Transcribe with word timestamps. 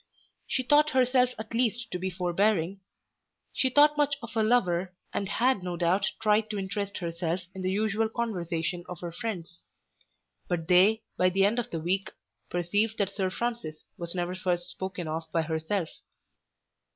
She 0.47 0.63
thought 0.63 0.89
herself 0.89 1.29
at 1.37 1.53
least 1.53 1.91
to 1.91 1.99
be 1.99 2.09
forbearing. 2.09 2.79
She 3.53 3.69
thought 3.69 3.97
much 3.97 4.15
of 4.23 4.33
her 4.33 4.41
lover, 4.43 4.95
and 5.13 5.29
had 5.29 5.61
no 5.61 5.77
doubt 5.77 6.09
tried 6.19 6.49
to 6.49 6.57
interest 6.57 6.97
herself 6.97 7.41
in 7.53 7.61
the 7.61 7.69
usual 7.69 8.09
conversation 8.09 8.83
of 8.89 8.99
her 9.01 9.11
friends. 9.11 9.61
But 10.47 10.67
they, 10.67 11.03
by 11.17 11.29
the 11.29 11.45
end 11.45 11.59
of 11.59 11.69
the 11.69 11.79
week, 11.79 12.09
perceived 12.49 12.97
that 12.97 13.11
Sir 13.11 13.29
Francis 13.29 13.85
was 13.95 14.15
never 14.15 14.33
first 14.33 14.71
spoken 14.71 15.07
of 15.07 15.31
by 15.31 15.43
herself. 15.43 15.89